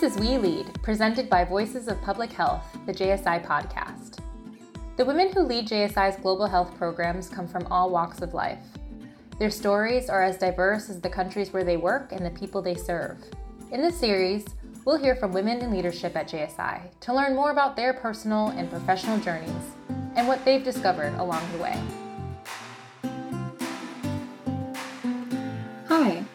[0.00, 4.16] This is We Lead, presented by Voices of Public Health, the JSI podcast.
[4.96, 8.62] The women who lead JSI's global health programs come from all walks of life.
[9.38, 12.76] Their stories are as diverse as the countries where they work and the people they
[12.76, 13.18] serve.
[13.72, 14.46] In this series,
[14.86, 18.70] we'll hear from women in leadership at JSI to learn more about their personal and
[18.70, 19.74] professional journeys
[20.16, 21.78] and what they've discovered along the way.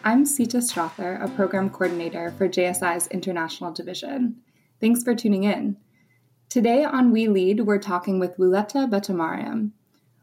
[0.06, 4.36] I'm Sita Strother, a program coordinator for JSI's International Division.
[4.80, 5.78] Thanks for tuning in.
[6.48, 9.72] Today on We Lead, we're talking with Wuleta Betemariam.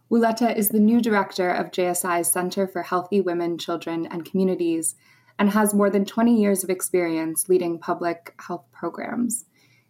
[0.09, 4.95] Wuleta is the new director of JSI's Center for Healthy Women, Children, and Communities
[5.38, 9.43] and has more than 20 years of experience leading public health programs.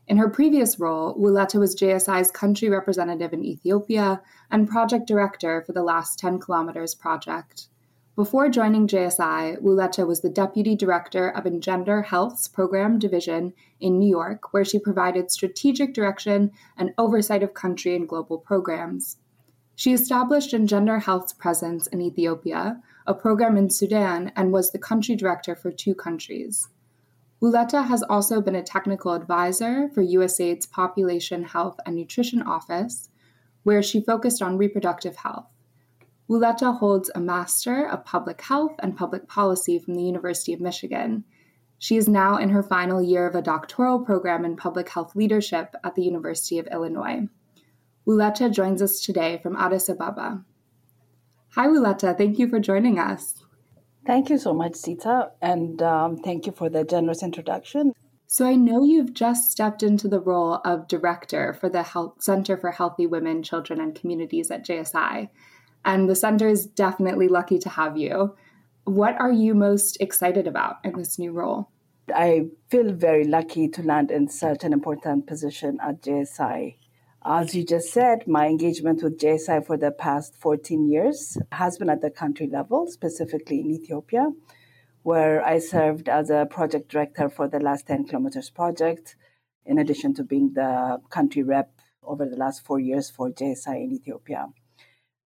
[0.07, 5.73] In her previous role, Wuleta was JSI's country representative in Ethiopia and project director for
[5.73, 7.67] the Last 10 Kilometers project.
[8.15, 14.53] Before joining JSI, Wuleta was the deputy director of EngenderHealth's program division in New York,
[14.53, 19.17] where she provided strategic direction and oversight of country and global programs.
[19.73, 25.55] She established EngenderHealth's presence in Ethiopia, a program in Sudan, and was the country director
[25.55, 26.69] for two countries.
[27.41, 33.09] Wuleta has also been a technical advisor for USAID's Population Health and Nutrition Office,
[33.63, 35.47] where she focused on reproductive health.
[36.29, 41.25] Wuleta holds a Master of Public Health and Public Policy from the University of Michigan.
[41.77, 45.75] She is now in her final year of a doctoral program in public health leadership
[45.83, 47.27] at the University of Illinois.
[48.07, 50.45] Wuleta joins us today from Addis Ababa.
[51.55, 52.17] Hi, Wuleta.
[52.17, 53.43] Thank you for joining us.
[54.05, 57.93] Thank you so much, Sita, and um, thank you for the generous introduction.
[58.27, 62.57] So, I know you've just stepped into the role of director for the Health Center
[62.57, 65.29] for Healthy Women, Children, and Communities at JSI
[65.85, 68.35] and the center is definitely lucky to have you.
[68.85, 71.69] What are you most excited about in this new role?
[72.13, 76.75] I feel very lucky to land in such an important position at JSI.
[77.25, 81.89] As you just said, my engagement with JSI for the past 14 years has been
[81.89, 84.31] at the country level, specifically in Ethiopia,
[85.03, 89.15] where I served as a project director for the last 10 kilometers project,
[89.65, 93.93] in addition to being the country rep over the last four years for JSI in
[93.93, 94.47] Ethiopia.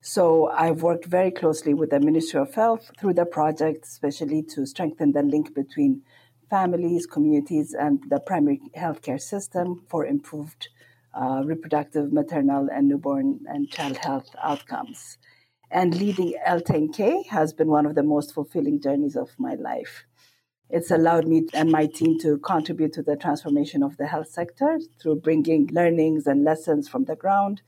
[0.03, 4.65] So I've worked very closely with the Ministry of Health through the project, especially to
[4.65, 6.03] strengthen the link between
[6.49, 10.69] families, communities, and the primary healthcare system for improved
[11.13, 15.19] uh, reproductive, maternal, and newborn and child health outcomes.
[15.71, 20.05] And leading L10K has been one of the most fulfilling journeys of my life.
[20.71, 24.81] It's allowed me and my team to contribute to the transformation of the health sector
[25.01, 27.61] through bringing learnings and lessons from the ground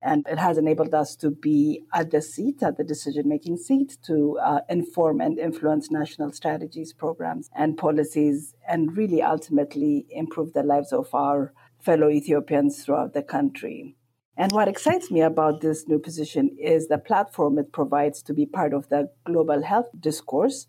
[0.00, 3.98] and it has enabled us to be at the seat, at the decision making seat,
[4.06, 10.62] to uh, inform and influence national strategies, programs, and policies, and really ultimately improve the
[10.62, 13.96] lives of our fellow Ethiopians throughout the country.
[14.36, 18.46] And what excites me about this new position is the platform it provides to be
[18.46, 20.68] part of the global health discourse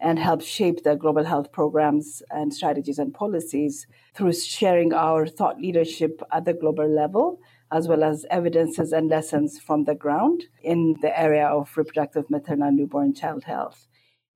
[0.00, 5.60] and help shape the global health programs and strategies and policies through sharing our thought
[5.60, 7.40] leadership at the global level
[7.70, 12.72] as well as evidences and lessons from the ground in the area of reproductive maternal
[12.72, 13.86] newborn child health.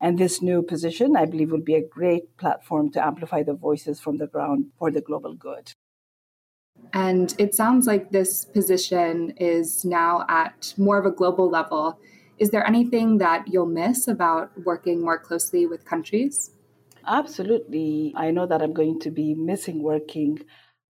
[0.01, 4.01] And this new position, I believe, will be a great platform to amplify the voices
[4.01, 5.73] from the ground for the global good.
[6.93, 11.99] And it sounds like this position is now at more of a global level.
[12.39, 16.51] Is there anything that you'll miss about working more closely with countries?
[17.07, 18.13] Absolutely.
[18.17, 20.41] I know that I'm going to be missing working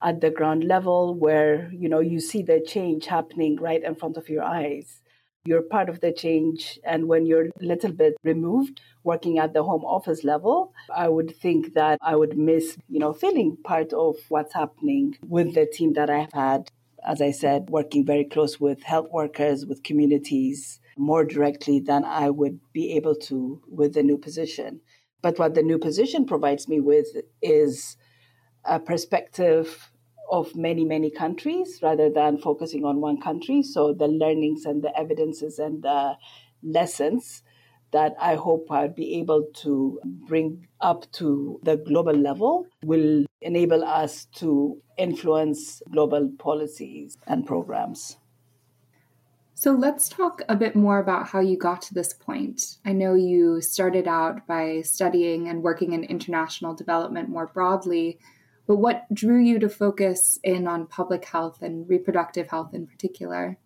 [0.03, 4.17] at the ground level where you know you see the change happening right in front
[4.17, 5.01] of your eyes.
[5.45, 9.65] You're part of the change and when you're a little bit removed working at the
[9.65, 14.15] home office level i would think that i would miss you know feeling part of
[14.29, 16.71] what's happening with the team that i've had.
[17.05, 22.31] As i said working very close with health workers with communities more directly than i
[22.31, 24.81] would be able to with the new position.
[25.23, 27.09] But what the new position provides me with
[27.41, 27.97] is
[28.65, 29.92] a perspective
[30.33, 33.63] of many, many countries rather than focusing on one country.
[33.63, 36.17] So the learnings and the evidences and the
[36.63, 37.43] lessons
[37.93, 43.85] that I hope I'll be able to bring up to the global level will enable
[43.85, 48.17] us to influence global policies and programs.
[49.55, 52.79] So let's talk a bit more about how you got to this point.
[52.87, 58.19] I know you started out by studying and working in international development more broadly,
[58.67, 63.59] but what drew you to focus in on public health and reproductive health in particular?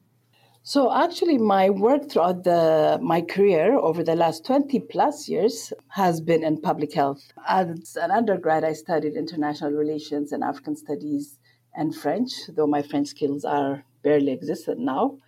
[0.63, 6.21] So actually, my work throughout the my career over the last 20 plus years has
[6.21, 7.23] been in public health.
[7.47, 11.39] As an undergrad, I studied international relations and African studies
[11.77, 15.19] and French, though my French skills are barely existent now.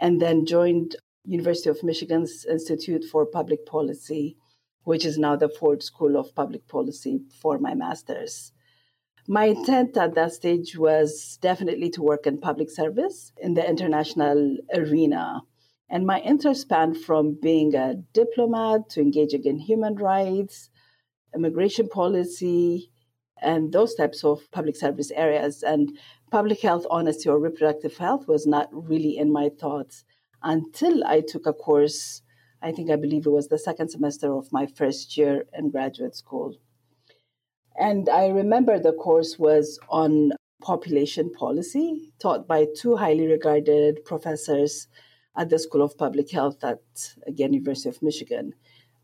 [0.00, 0.96] And then joined
[1.26, 4.38] University of Michigan's Institute for Public Policy,
[4.84, 8.52] which is now the Ford School of Public Policy for my master's.
[9.32, 14.56] My intent at that stage was definitely to work in public service in the international
[14.74, 15.42] arena.
[15.88, 20.68] And my interest spanned from being a diplomat to engaging in human rights,
[21.32, 22.90] immigration policy,
[23.40, 25.62] and those types of public service areas.
[25.62, 25.96] And
[26.32, 30.02] public health, honesty, or reproductive health was not really in my thoughts
[30.42, 32.22] until I took a course.
[32.60, 36.16] I think I believe it was the second semester of my first year in graduate
[36.16, 36.56] school.
[37.78, 44.88] And I remember the course was on population policy, taught by two highly regarded professors
[45.36, 46.80] at the School of Public Health at,
[47.26, 48.54] again, University of Michigan,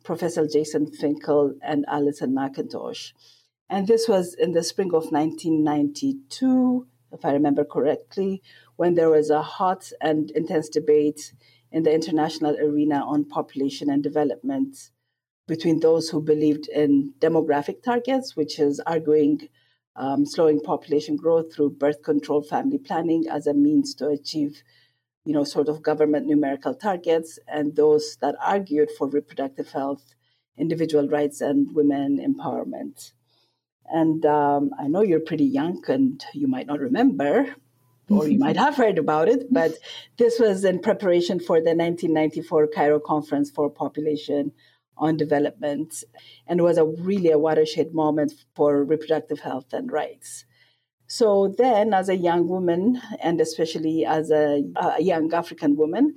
[0.05, 3.13] Professor Jason Finkle and Alison McIntosh.
[3.69, 8.43] And this was in the spring of 1992, if I remember correctly,
[8.77, 11.33] when there was a hot and intense debate
[11.73, 14.91] in the international arena on population and development
[15.47, 19.49] between those who believed in demographic targets, which is arguing
[19.97, 24.63] um, slowing population growth through birth control family planning as a means to achieve
[25.25, 30.15] you know sort of government numerical targets and those that argued for reproductive health
[30.57, 33.13] individual rights and women empowerment.
[33.89, 37.55] And um, i know you're pretty young and you might not remember
[38.09, 39.73] or you might have heard about it but
[40.17, 44.53] this was in preparation for the 1994 cairo conference for population
[44.97, 46.05] on development
[46.47, 50.45] and was a really a watershed moment for reproductive health and rights.
[51.09, 56.17] So then, as a young woman, and especially as a, a young African woman,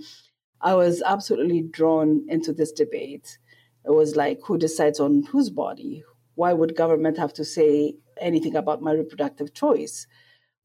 [0.62, 3.38] I was absolutely drawn into this debate.
[3.86, 6.04] It was like, who decides on whose body?
[6.36, 10.08] Why would government have to say anything about my reproductive choice?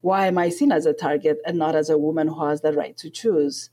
[0.01, 2.73] Why am I seen as a target and not as a woman who has the
[2.73, 3.69] right to choose?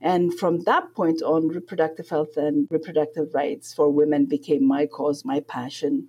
[0.00, 5.24] And from that point on, reproductive health and reproductive rights for women became my cause,
[5.24, 6.08] my passion.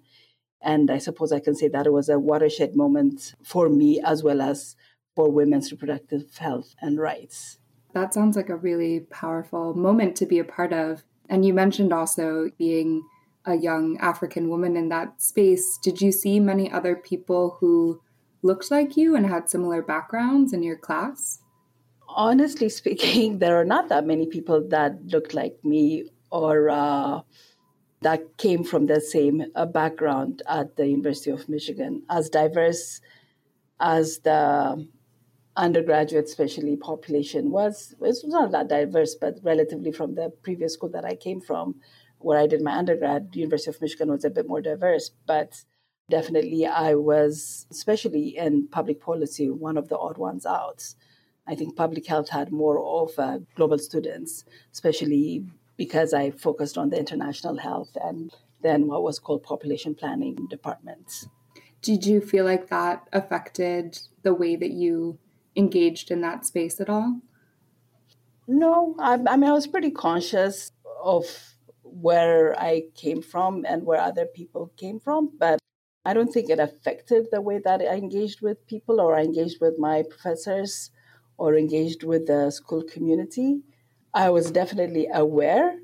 [0.61, 4.23] And I suppose I can say that it was a watershed moment for me as
[4.23, 4.75] well as
[5.15, 7.59] for women's reproductive health and rights.
[7.93, 11.03] That sounds like a really powerful moment to be a part of.
[11.29, 13.03] And you mentioned also being
[13.45, 15.79] a young African woman in that space.
[15.81, 18.01] Did you see many other people who
[18.43, 21.39] looked like you and had similar backgrounds in your class?
[22.17, 27.21] Honestly speaking, there are not that many people that look like me or uh,
[28.01, 32.03] that came from the same uh, background at the University of Michigan.
[32.09, 32.99] As diverse
[33.79, 34.85] as the
[35.55, 40.89] undergraduate, especially population, was, it was not that diverse, but relatively from the previous school
[40.89, 41.75] that I came from,
[42.19, 45.63] where I did my undergrad, University of Michigan was a bit more diverse, but
[46.09, 50.83] definitely I was, especially in public policy, one of the odd ones out.
[51.47, 55.45] I think public health had more of uh, global students, especially
[55.77, 61.27] because I focused on the international health and then what was called population planning departments.
[61.81, 65.19] Did you feel like that affected the way that you
[65.55, 67.21] engaged in that space at all?
[68.47, 70.71] No, I, I mean, I was pretty conscious
[71.03, 71.25] of
[71.83, 75.59] where I came from and where other people came from, but
[76.03, 79.59] I don't think it affected the way that I engaged with people or I engaged
[79.61, 80.91] with my professors
[81.37, 83.61] or engaged with the school community,
[84.13, 85.79] I was definitely aware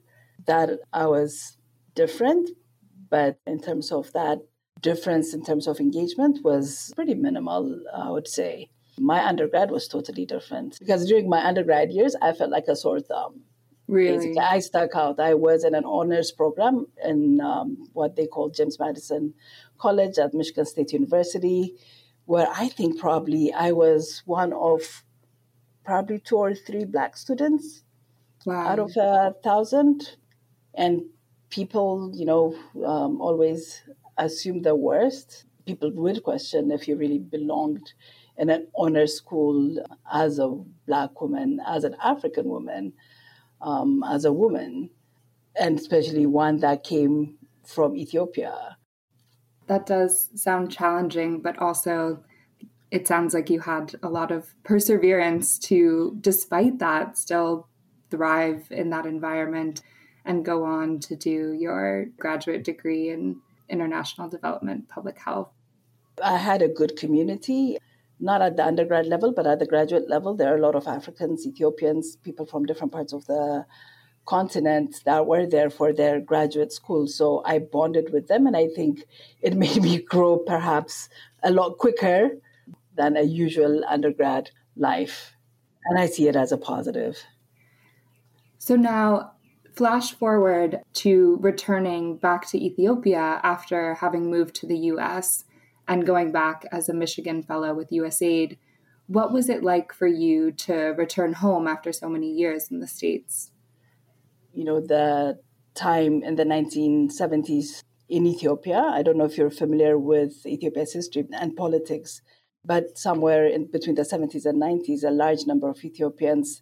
[0.46, 1.58] that I was
[1.96, 2.50] different,
[3.10, 4.40] but in terms of that
[4.84, 8.70] difference in terms of engagement was pretty minimal, I would say.
[9.00, 13.00] My undergrad was totally different because during my undergrad years, I felt like a sore
[13.00, 13.42] thumb.
[13.88, 14.18] Really?
[14.18, 15.20] Basically, I stuck out.
[15.20, 19.34] I was in an honors program in um, what they call James Madison
[19.80, 21.74] College at Michigan State University,
[22.26, 25.04] where I think probably I was one of
[25.84, 27.84] probably two or three black students
[28.46, 28.68] wow.
[28.68, 30.18] out of a thousand.
[30.76, 31.04] And
[31.50, 33.82] people, you know, um, always
[34.18, 35.46] assume the worst.
[35.66, 37.94] People would question if you really belonged
[38.38, 39.78] in an honor school
[40.12, 40.50] as a
[40.88, 42.94] black woman, as an African woman,
[43.62, 44.90] um, as a woman,
[45.56, 47.36] and especially one that came
[47.66, 48.78] from Ethiopia.
[49.68, 52.24] That does sound challenging, but also
[52.94, 57.68] it sounds like you had a lot of perseverance to, despite that, still
[58.12, 59.82] thrive in that environment
[60.26, 65.50] and go on to do your graduate degree in international development, public health.
[66.24, 67.80] I had a good community.
[68.20, 70.36] not at the undergrad level, but at the graduate level.
[70.36, 73.66] There are a lot of Africans, Ethiopians, people from different parts of the
[74.26, 77.08] continent that were there for their graduate school.
[77.08, 79.06] So I bonded with them, and I think
[79.42, 81.10] it made me grow perhaps
[81.42, 82.38] a lot quicker
[82.96, 85.36] than a usual undergrad life.
[85.86, 87.18] And I see it as a positive.
[88.58, 89.34] So now,
[89.76, 95.46] flash forward to returning back to Ethiopia after having moved to the US
[95.88, 98.58] and going back as a Michigan Fellow with USAID.
[99.08, 102.88] What was it like for you to return home after so many years in the
[102.88, 103.52] States?
[104.54, 105.40] You know, the
[105.76, 111.28] time in the 1970s in Ethiopia, I don't know if you're familiar with Ethiopia's history
[111.34, 112.22] and politics,
[112.66, 116.62] but somewhere in between the 70s and 90s, a large number of Ethiopians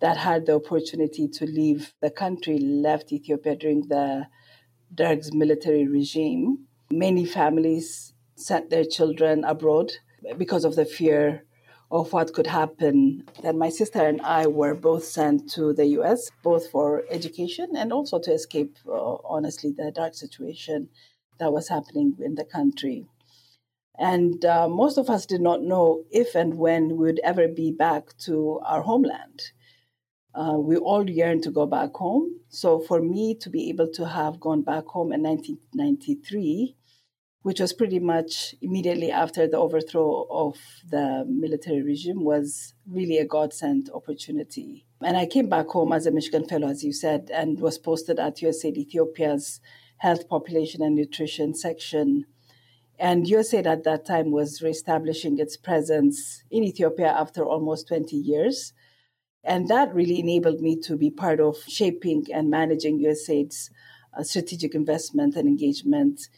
[0.00, 4.26] that had the opportunity to leave the country left Ethiopia during the
[4.94, 6.66] Derg's military regime.
[6.90, 9.92] Many families sent their children abroad
[10.36, 11.44] because of the fear
[11.90, 13.24] of what could happen.
[13.42, 17.92] Then my sister and I were both sent to the US, both for education and
[17.92, 20.88] also to escape, uh, honestly, the dark situation
[21.38, 23.06] that was happening in the country.
[23.98, 27.70] And uh, most of us did not know if and when we would ever be
[27.70, 29.42] back to our homeland.
[30.34, 32.40] Uh, we all yearned to go back home.
[32.48, 36.74] So for me to be able to have gone back home in 1993
[37.44, 40.56] which was pretty much immediately after the overthrow of
[40.88, 44.86] the military regime, was really a godsend opportunity.
[45.02, 48.18] And I came back home as a Michigan Fellow, as you said, and was posted
[48.18, 49.60] at USAID Ethiopia's
[49.98, 52.24] Health, Population, and Nutrition section.
[52.98, 58.72] And USAID at that time was reestablishing its presence in Ethiopia after almost 20 years.
[59.42, 63.70] And that really enabled me to be part of shaping and managing USAID's
[64.16, 66.28] uh, strategic investment and engagement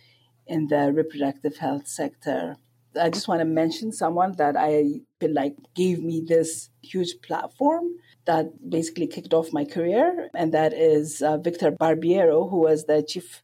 [0.47, 2.57] in the reproductive health sector.
[3.01, 7.97] I just want to mention someone that I feel like gave me this huge platform
[8.25, 13.03] that basically kicked off my career, and that is uh, Victor Barbiero, who was the
[13.03, 13.43] chief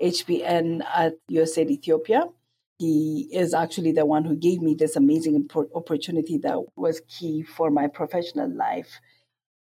[0.00, 2.24] HPN at USAID Ethiopia.
[2.80, 7.70] He is actually the one who gave me this amazing opportunity that was key for
[7.70, 9.00] my professional life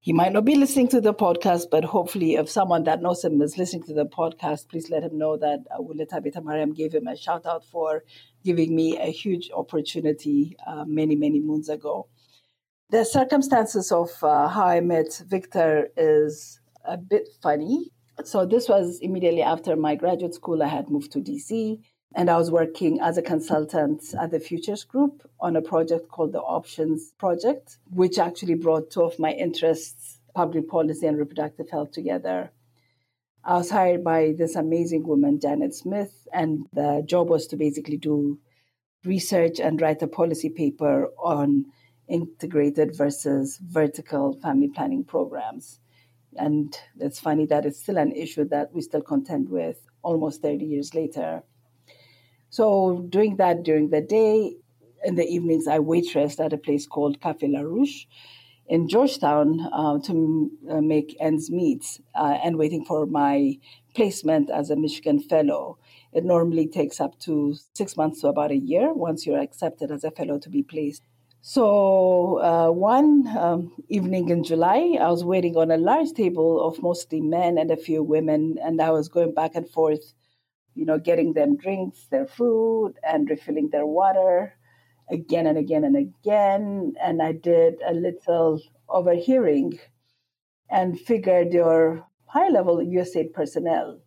[0.08, 3.42] he might not be listening to the podcast, but hopefully, if someone that knows him
[3.42, 7.08] is listening to the podcast, please let him know that uh, Wuleta Mariam gave him
[7.08, 8.06] a shout out for
[8.46, 12.08] giving me a huge opportunity uh, many, many moons ago.
[12.90, 17.92] The circumstances of uh, how I met Victor is a bit funny.
[18.24, 20.64] So, this was immediately after my graduate school.
[20.64, 21.82] I had moved to DC.
[22.16, 26.32] And I was working as a consultant at the Futures Group on a project called
[26.32, 31.92] the Options Project, which actually brought two of my interests, public policy and reproductive health,
[31.92, 32.52] together.
[33.44, 37.98] I was hired by this amazing woman, Janet Smith, and the job was to basically
[37.98, 38.40] do
[39.06, 41.66] research and write a policy paper on
[42.08, 45.80] integrated versus vertical family planning programs.
[46.36, 50.66] And it's funny that it's still an issue that we still contend with almost 30
[50.66, 51.44] years later.
[52.58, 54.56] So doing that during the day,
[55.04, 58.08] in the evenings, I waitressed at a place called Cafe La Ruche
[58.66, 63.60] in Georgetown uh, to uh, make ends meet uh, and waiting for my
[63.94, 65.78] placement as a Michigan Fellow.
[66.14, 70.04] It normally takes up to six months to about a year once you're accepted as
[70.04, 71.04] a fellow to be placed.
[71.42, 76.82] So, uh, one um, evening in July, I was waiting on a large table of
[76.82, 80.16] mostly men and a few women, and I was going back and forth
[80.78, 84.54] you know, getting them drinks, their food, and refilling their water
[85.10, 86.94] again and again and again.
[87.02, 89.80] And I did a little overhearing
[90.70, 94.00] and figured you're high level USAID personnel.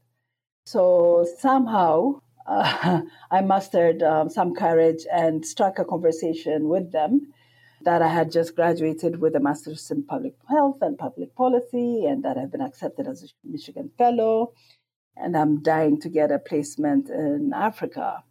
[0.67, 7.33] So somehow uh, I mustered um, some courage and struck a conversation with them
[7.83, 12.23] that I had just graduated with a master's in public health and public policy, and
[12.25, 14.53] that I've been accepted as a Michigan Fellow,
[15.21, 18.25] and I'm dying to get a placement in Africa.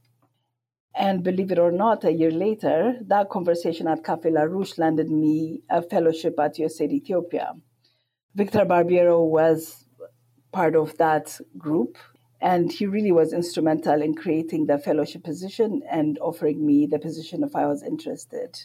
[0.95, 5.09] And believe it or not, a year later, that conversation at Cafe La Ruche landed
[5.09, 7.53] me a fellowship at USAID Ethiopia.
[8.35, 9.85] Victor Barbiero was
[10.51, 11.97] part of that group,
[12.41, 17.43] and he really was instrumental in creating the fellowship position and offering me the position
[17.43, 18.59] if I was interested.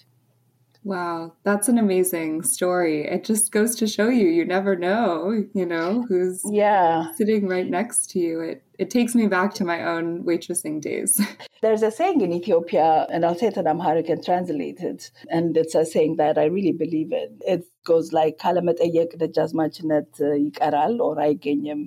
[0.84, 3.06] Wow, that's an amazing story.
[3.06, 7.70] It just goes to show you you never know, you know, who's yeah sitting right
[7.70, 8.40] next to you.
[8.40, 11.20] It it takes me back to my own waitressing days.
[11.62, 15.12] There's a saying in Ethiopia, and I'll say it in Amharic and translate it.
[15.30, 17.40] And it's a saying that I really believe in.
[17.42, 20.12] It goes like ካለመጠየቅ ደጃዝማችነት
[20.46, 21.84] ይቀራል or አይገኝም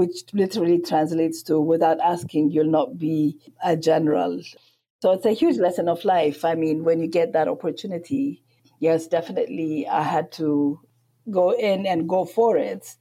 [0.00, 3.16] which literally translates to without asking you'll not be
[3.70, 4.34] a general
[5.03, 6.45] so it's a huge lesson of life.
[6.45, 8.41] I mean, when you get that opportunity,
[8.79, 10.79] yes, definitely I had to
[11.29, 12.95] go in and go for it.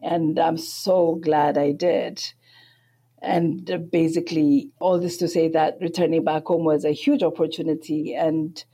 [0.00, 2.22] And I'm so glad I did.
[3.20, 8.14] And basically, all this to say that returning back home was a huge opportunity.
[8.14, 8.64] And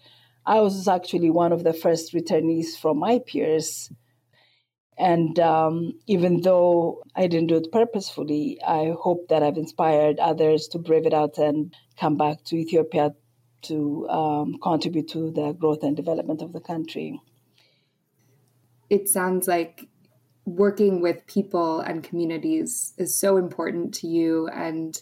[0.47, 3.91] I was actually one of the first returnees from my peers
[4.99, 10.69] and um, even though I didn't do it purposefully, I hope that I've inspired others
[10.69, 13.15] to brave it out and come back to Ethiopia
[13.63, 17.21] to um, contribute to the growth and development of the country.
[18.91, 19.89] It sounds like
[20.45, 25.01] working with people and communities is so important to you and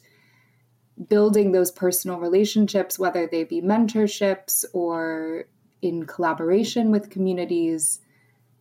[1.08, 5.46] building those personal relationships, whether they be mentorships or
[5.80, 8.00] in collaboration with communities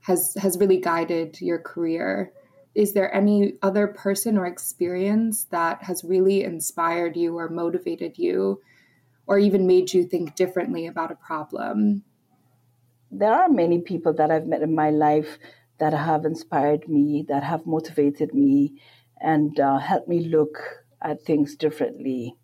[0.01, 2.31] has has really guided your career
[2.75, 8.61] is there any other person or experience that has really inspired you or motivated you
[9.27, 12.03] or even made you think differently about a problem?
[13.11, 15.39] There are many people that i've met in my life
[15.79, 18.79] that have inspired me that have motivated me
[19.19, 20.59] and uh, helped me look
[21.01, 22.35] at things differently.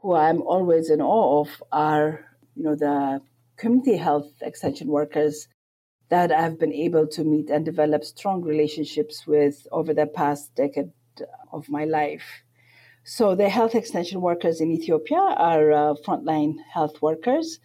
[0.00, 2.24] Who i'm always in awe of are
[2.56, 3.20] you know the
[3.56, 5.46] community health extension workers
[6.10, 10.90] that I've been able to meet and develop strong relationships with over the past decade
[11.52, 12.42] of my life.
[13.04, 17.58] So, the health extension workers in Ethiopia are uh, frontline health workers,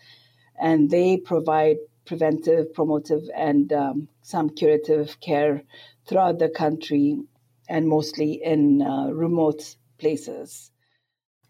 [0.60, 5.64] and they provide preventive, promotive, and um, some curative care
[6.08, 7.20] throughout the country
[7.68, 10.72] and mostly in uh, remote places.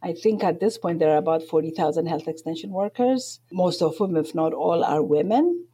[0.01, 4.15] I think at this point there are about 40,000 health extension workers, most of whom,
[4.15, 5.64] if not all, are women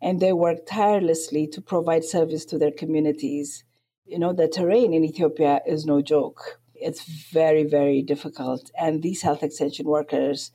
[0.00, 3.64] and they work tirelessly to provide service to their communities.
[4.06, 6.60] You know, the terrain in Ethiopia is no joke.
[6.74, 8.70] It's very, very difficult.
[8.78, 10.50] And these health extension workers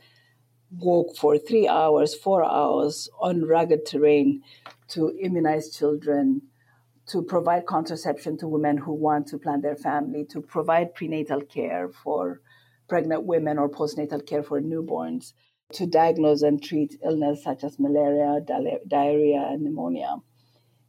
[0.71, 4.41] walk for three hours, four hours on rugged terrain
[4.89, 6.41] to immunize children,
[7.07, 11.89] to provide contraception to women who want to plan their family, to provide prenatal care
[11.89, 12.41] for
[12.87, 15.33] pregnant women or postnatal care for newborns
[15.73, 18.39] to diagnose and treat illness such as malaria,
[18.87, 20.17] diarrhea, and pneumonia.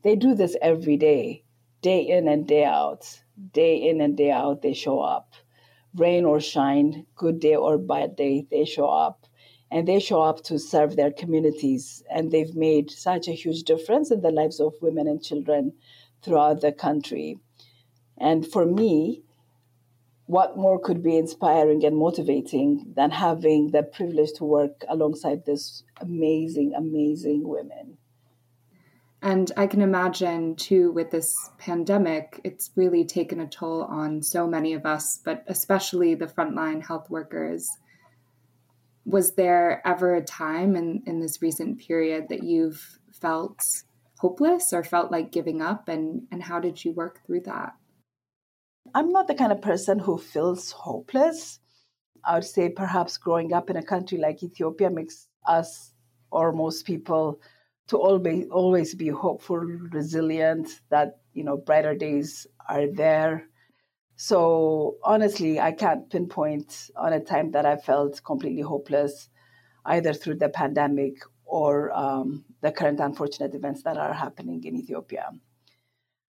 [0.02, 1.44] They do this every day,
[1.82, 3.20] day in and day out.
[3.52, 5.34] Day in and day out, they show up.
[5.94, 9.26] Rain or shine, good day or bad day, they show up.
[9.70, 12.02] And they show up to serve their communities.
[12.10, 15.72] And they've made such a huge difference in the lives of women and children
[16.22, 17.38] throughout the country.
[18.16, 19.22] And for me,
[20.26, 25.84] what more could be inspiring and motivating than having the privilege to work alongside this
[26.00, 27.96] amazing, amazing women?
[29.22, 34.46] And I can imagine too, with this pandemic, it's really taken a toll on so
[34.46, 37.68] many of us, but especially the frontline health workers.
[39.04, 43.62] Was there ever a time in, in this recent period that you've felt
[44.18, 45.88] hopeless or felt like giving up?
[45.88, 47.74] And, and how did you work through that?
[48.94, 51.60] I'm not the kind of person who feels hopeless.
[52.24, 55.92] I would say perhaps growing up in a country like Ethiopia makes us
[56.30, 57.40] or most people
[57.88, 63.48] to always always be hopeful, resilient, that you know brighter days are there.
[64.16, 69.28] So honestly, I can't pinpoint on a time that I felt completely hopeless,
[69.84, 75.30] either through the pandemic or um, the current unfortunate events that are happening in Ethiopia.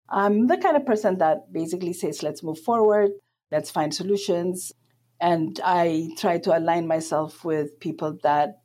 [0.10, 3.12] I'm the kind of person that basically says, let's move forward,
[3.52, 4.72] let's find solutions.
[5.20, 8.60] And I try to align myself with people that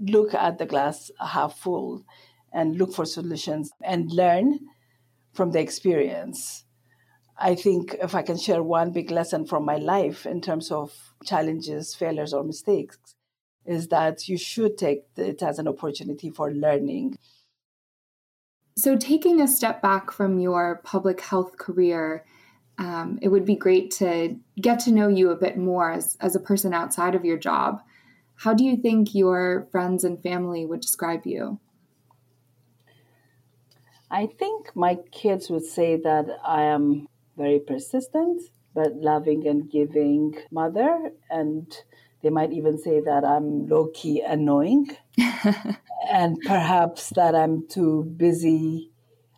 [0.00, 2.04] look at the glass half full
[2.52, 4.58] and look for solutions and learn
[5.32, 6.64] from the experience.
[7.38, 10.92] I think if I can share one big lesson from my life in terms of
[11.24, 12.98] challenges, failures, or mistakes,
[13.64, 17.16] is that you should take it as an opportunity for learning
[18.78, 22.24] so, taking a step back from your public health career,
[22.78, 26.36] um, it would be great to get to know you a bit more as, as
[26.36, 27.82] a person outside of your job.
[28.36, 31.58] How do you think your friends and family would describe you?
[34.12, 38.42] I think my kids would say that I am very persistent,
[38.74, 41.10] but loving and giving mother.
[41.28, 41.76] And
[42.22, 44.88] they might even say that I'm low key annoying.
[46.10, 48.90] and perhaps that I'm too busy.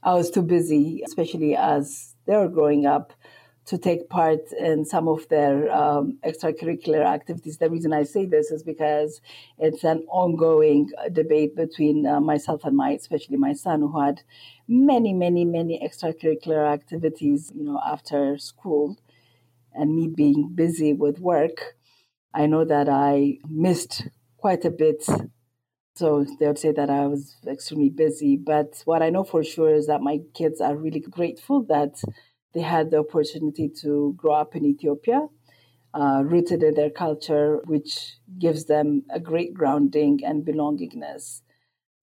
[0.03, 3.13] I was too busy, especially as they were growing up,
[3.67, 7.59] to take part in some of their um, extracurricular activities.
[7.59, 9.21] The reason I say this is because
[9.59, 14.23] it's an ongoing debate between uh, myself and my, especially my son, who had
[14.67, 18.97] many, many, many extracurricular activities, you know, after school,
[19.75, 21.77] and me being busy with work.
[22.33, 25.05] I know that I missed quite a bit.
[25.97, 28.37] So they would say that I was extremely busy.
[28.37, 32.03] But what I know for sure is that my kids are really grateful that
[32.55, 35.29] they had the opportunity to grow up in Ethiopia,
[35.95, 41.43] uh, rooted in their culture, which gives them a great grounding and belongingness.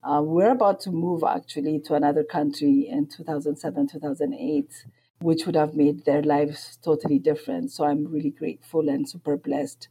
[0.03, 4.85] Uh, we're about to move actually to another country in 2007, 2008,
[5.19, 7.71] which would have made their lives totally different.
[7.71, 9.89] So I'm really grateful and super blessed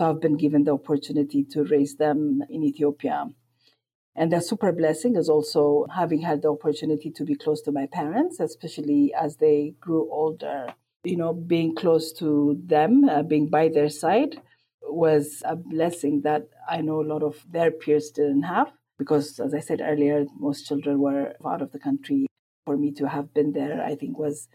[0.00, 3.28] to have been given the opportunity to raise them in Ethiopia.
[4.16, 7.86] And the super blessing is also having had the opportunity to be close to my
[7.86, 10.68] parents, especially as they grew older.
[11.04, 14.40] You know, being close to them, uh, being by their side,
[14.82, 18.72] was a blessing that I know a lot of their peers didn't have.
[18.98, 22.26] Because, as I said earlier, most children were out of the country.
[22.64, 24.48] For me to have been there, I think was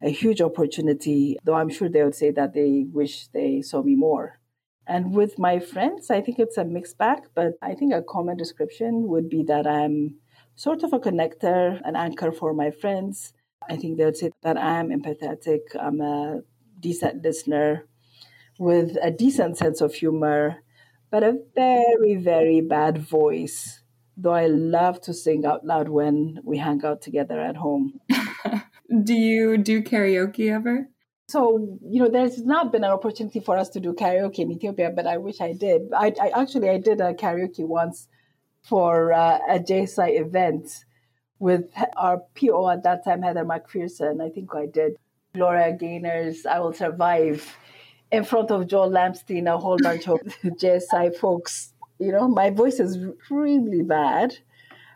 [0.00, 3.96] a huge opportunity, though I'm sure they would say that they wish they saw me
[3.96, 4.38] more.
[4.86, 8.36] And with my friends, I think it's a mixed bag, but I think a common
[8.36, 10.16] description would be that I'm
[10.56, 13.32] sort of a connector, an anchor for my friends.
[13.68, 16.40] I think they would say that I'm empathetic, I'm a
[16.80, 17.86] decent listener
[18.58, 20.62] with a decent sense of humor,
[21.10, 23.80] but a very, very bad voice.
[24.16, 28.00] Though I love to sing out loud when we hang out together at home.
[29.02, 30.88] do you do karaoke ever?
[31.34, 34.92] So, you know, there's not been an opportunity for us to do karaoke in Ethiopia,
[34.94, 35.92] but I wish I did.
[35.92, 38.06] I, I actually I did a karaoke once
[38.62, 40.84] for uh, a JSI event
[41.40, 41.64] with
[41.96, 44.22] our PO at that time, Heather McPherson.
[44.24, 44.92] I think I did
[45.34, 47.56] Gloria Gaynor's I Will Survive
[48.12, 51.72] in front of Joel Lamstein, a whole bunch of JSI folks.
[51.98, 52.96] You know, my voice is
[53.28, 54.38] really bad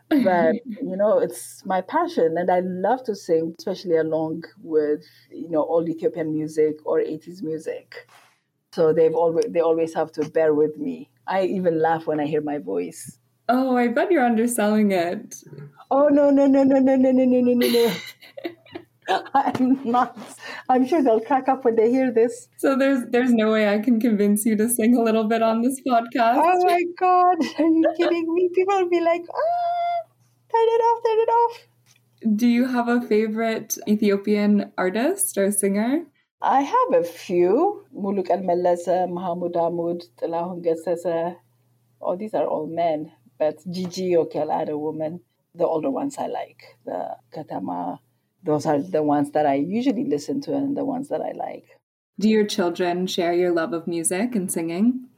[0.09, 5.49] but you know it's my passion and i love to sing especially along with you
[5.51, 8.09] know old ethiopian music or 80s music
[8.73, 12.27] so they've always they always have to bear with me i even laugh when i
[12.27, 13.19] hear my voice
[13.49, 15.37] oh i bet you're underselling it
[15.91, 17.95] oh no no no no no no no no no no no
[19.35, 20.19] I'm not.
[20.69, 22.49] I'm sure they'll crack up when they hear this.
[22.59, 25.63] So there's there's no way I can convince you to sing a little bit on
[25.63, 26.43] this podcast.
[26.45, 28.51] Oh my god, are you kidding me?
[28.55, 29.98] People will be like, ah
[30.59, 32.37] turn it off, turn it off.
[32.37, 36.05] Do you have a favorite Ethiopian artist or singer?
[36.43, 37.85] I have a few.
[37.95, 41.37] Muluken Melesse, uh, Mahmoud Ahmed, Tilahun Gessesse.
[42.01, 43.13] Oh, these are all men.
[43.39, 45.21] But Gigi Okel, a woman.
[45.55, 46.63] The older ones I like.
[46.85, 47.99] The Katama.
[48.43, 51.67] Those are the ones that I usually listen to and the ones that I like.
[52.19, 55.09] Do your children share your love of music and singing?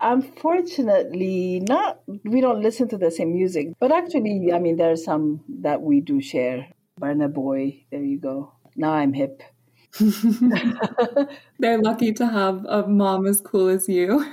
[0.00, 2.00] Unfortunately, not.
[2.24, 5.80] We don't listen to the same music, but actually, I mean, there are some that
[5.82, 6.68] we do share.
[7.00, 8.52] Burna Boy, there you go.
[8.74, 9.42] Now I'm hip.
[11.58, 14.24] They're lucky to have a mom as cool as you.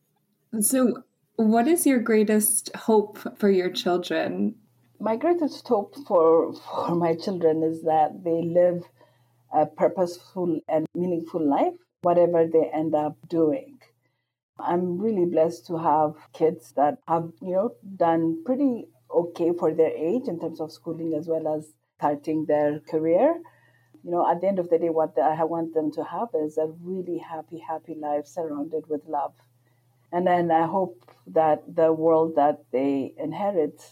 [0.60, 1.04] so,
[1.36, 4.56] what is your greatest hope for your children?
[4.98, 8.82] My greatest hope for for my children is that they live
[9.52, 13.77] a purposeful and meaningful life, whatever they end up doing.
[14.58, 19.90] I'm really blessed to have kids that have, you know, done pretty okay for their
[19.90, 23.40] age in terms of schooling as well as starting their career.
[24.04, 26.58] You know, at the end of the day, what I want them to have is
[26.58, 29.34] a really happy, happy life surrounded with love.
[30.12, 33.82] And then I hope that the world that they inherit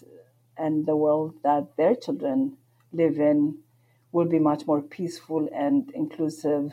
[0.56, 2.56] and the world that their children
[2.92, 3.58] live in
[4.12, 6.72] will be much more peaceful and inclusive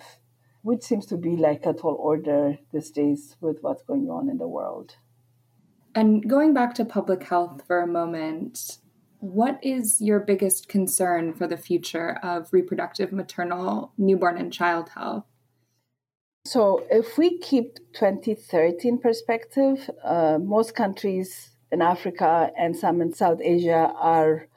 [0.64, 4.38] which seems to be like a tall order these days with what's going on in
[4.38, 4.96] the world.
[5.94, 8.80] And going back to public health for a moment,
[9.20, 15.26] what is your biggest concern for the future of reproductive, maternal, newborn, and child health?
[16.46, 23.14] So, if we keep 2030 in perspective, uh, most countries in Africa and some in
[23.14, 24.48] South Asia are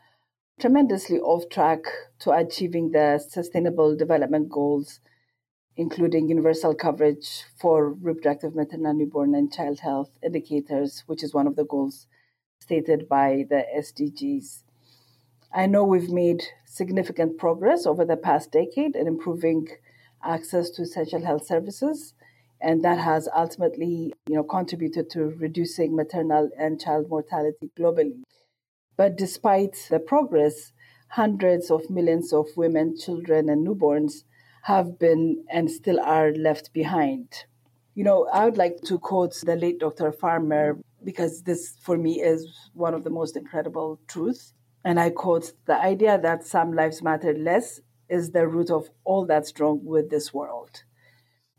[0.60, 1.80] tremendously off track
[2.20, 5.00] to achieving the Sustainable Development Goals
[5.76, 11.56] including universal coverage for reproductive, maternal, newborn, and child health indicators, which is one of
[11.56, 12.06] the goals
[12.60, 14.62] stated by the SDGs.
[15.52, 19.68] I know we've made significant progress over the past decade in improving
[20.24, 22.14] access to essential health services,
[22.60, 28.22] and that has ultimately, you know, contributed to reducing maternal and child mortality globally.
[28.96, 30.72] But despite the progress,
[31.08, 34.24] hundreds of millions of women, children, and newborns
[34.66, 37.28] have been and still are left behind.
[37.94, 40.10] You know, I would like to quote the late Dr.
[40.10, 44.54] Farmer because this, for me, is one of the most incredible truths.
[44.84, 49.24] And I quote The idea that some lives matter less is the root of all
[49.24, 50.82] that's wrong with this world.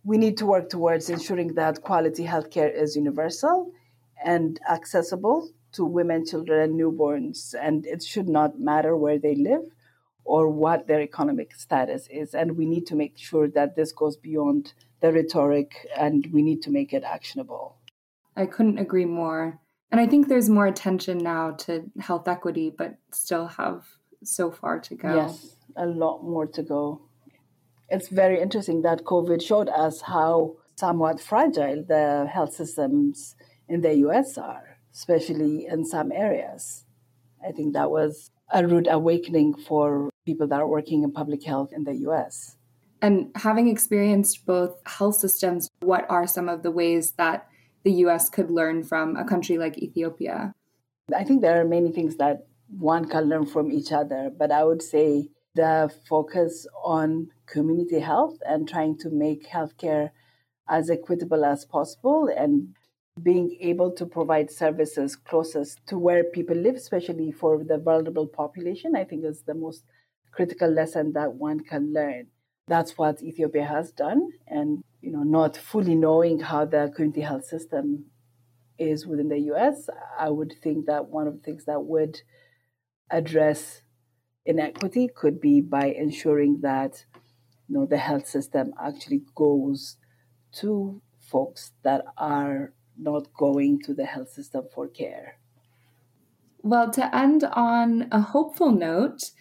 [0.03, 3.71] we need to work towards ensuring that quality healthcare is universal
[4.23, 7.53] and accessible to women, children, and newborns.
[7.61, 9.65] And it should not matter where they live
[10.27, 12.35] or what their economic status is.
[12.35, 16.61] And we need to make sure that this goes beyond the rhetoric and we need
[16.63, 17.77] to make it actionable.
[18.35, 19.59] I couldn't agree more.
[19.89, 23.85] And I think there's more attention now to health equity, but still have
[24.21, 25.15] so far to go.
[25.15, 27.01] Yes, a lot more to go.
[27.89, 33.35] It's very interesting that COVID showed us how somewhat fragile the health systems
[33.69, 36.83] in the US are, especially in some areas.
[37.47, 41.71] I think that was a rude awakening for people that are working in public health
[41.77, 42.57] in the US.
[43.01, 47.47] And having experienced both health systems, what are some of the ways that
[47.85, 50.53] the US could learn from a country like Ethiopia?
[51.21, 52.47] I think there are many things that
[52.95, 55.73] one can learn from each other, but I would say the
[56.09, 60.09] focus on community health and trying to make healthcare
[60.77, 62.51] as equitable as possible and
[63.23, 68.95] being able to provide services closest to where people live, especially for the vulnerable population,
[68.95, 69.83] I think is the most
[70.31, 72.27] critical lesson that one can learn.
[72.67, 74.29] That's what Ethiopia has done.
[74.47, 78.05] And, you know, not fully knowing how the community health system
[78.77, 82.21] is within the US, I would think that one of the things that would
[83.09, 83.81] address
[84.45, 87.05] inequity could be by ensuring that
[87.67, 89.97] you know the health system actually goes
[90.53, 95.37] to folks that are not going to the health system for care.
[96.63, 99.31] Well, to end on a hopeful note,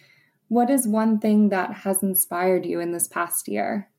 [0.47, 3.89] what is one thing that has inspired you in this past year?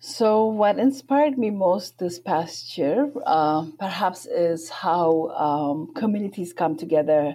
[0.00, 6.76] So, what inspired me most this past year, uh, perhaps, is how um, communities come
[6.76, 7.34] together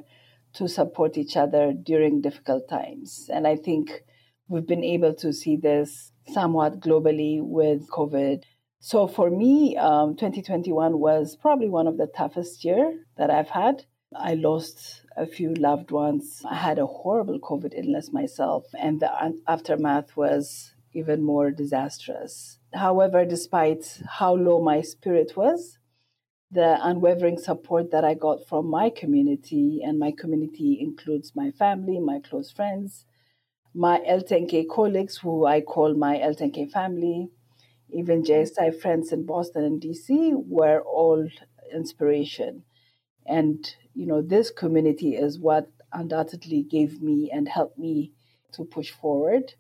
[0.54, 3.30] to support each other during difficult times.
[3.34, 4.04] And I think
[4.48, 8.44] we've been able to see this somewhat globally with COVID.
[8.80, 13.86] So for me, um, 2021 was probably one of the toughest year that I've had.
[14.16, 16.44] I lost a few loved ones.
[16.50, 19.12] I had a horrible COVID illness myself, and the
[19.48, 22.60] aftermath was even more disastrous.
[22.74, 25.78] However, despite how low my spirit was,
[26.52, 32.00] the unwavering support that I got from my community, and my community includes my family,
[32.00, 33.06] my close friends,
[33.74, 37.30] my L10K colleagues, who I call my L10K family,
[37.92, 41.28] even JSI friends in Boston and DC, were all
[41.74, 42.64] inspiration.
[43.26, 48.12] And, you know, this community is what undoubtedly gave me and helped me
[48.54, 49.54] to push forward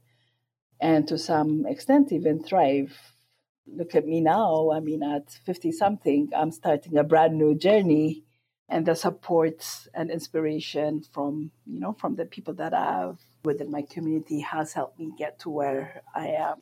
[0.80, 3.14] and to some extent even thrive
[3.68, 4.72] look at me now.
[4.72, 8.24] I mean, at 50 something, I'm starting a brand new journey.
[8.70, 13.70] And the support and inspiration from, you know, from the people that I have within
[13.70, 16.62] my community has helped me get to where I am.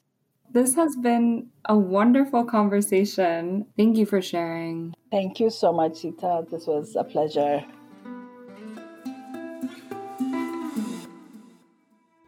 [0.53, 3.67] This has been a wonderful conversation.
[3.77, 4.93] Thank you for sharing.
[5.09, 6.45] Thank you so much, Sita.
[6.51, 7.63] This was a pleasure.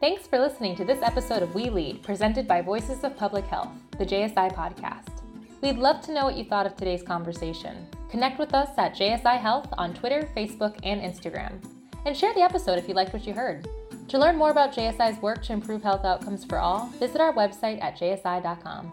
[0.00, 3.72] Thanks for listening to this episode of We Lead, presented by Voices of Public Health,
[3.98, 5.20] the JSI podcast.
[5.60, 7.86] We'd love to know what you thought of today's conversation.
[8.10, 11.62] Connect with us at JSI Health on Twitter, Facebook, and Instagram.
[12.06, 13.68] And share the episode if you liked what you heard.
[14.08, 17.82] To learn more about JSI's work to improve health outcomes for all, visit our website
[17.82, 18.92] at jsi.com.